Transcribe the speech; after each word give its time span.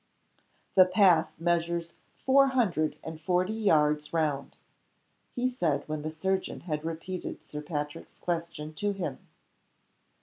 "The 0.73 0.87
path 0.87 1.35
measures 1.39 1.93
four 2.15 2.47
hundred 2.47 2.97
and 3.03 3.21
forty 3.21 3.53
yards 3.53 4.11
round," 4.11 4.57
he 5.29 5.47
said, 5.47 5.83
when 5.87 6.01
the 6.01 6.09
surgeon 6.09 6.61
had 6.61 6.83
repeated 6.83 7.43
Sir 7.43 7.61
Patrick's 7.61 8.17
question 8.17 8.73
to 8.73 8.93
him. 8.93 9.19